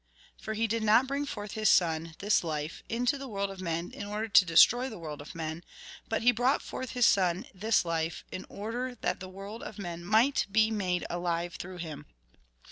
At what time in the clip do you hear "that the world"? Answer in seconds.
9.01-9.61